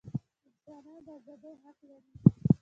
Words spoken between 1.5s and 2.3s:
حق لري.